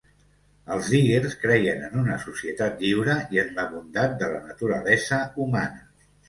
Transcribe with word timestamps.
Els 0.75 0.87
Diggers 0.93 1.35
creien 1.43 1.83
en 1.87 1.99
una 2.03 2.15
societat 2.23 2.81
lliure 2.85 3.19
i 3.37 3.41
en 3.43 3.53
la 3.59 3.67
bondat 3.75 4.17
de 4.23 4.31
la 4.33 4.41
naturalesa 4.49 5.21
humana. 5.45 5.87